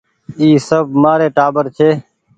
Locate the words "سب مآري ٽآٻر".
0.67-1.65